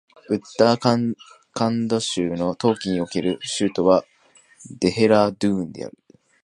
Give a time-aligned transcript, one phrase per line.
[0.29, 1.15] ウッタラー
[1.53, 4.03] カンド州の冬季における州都は
[4.79, 5.97] デヘラードゥーンである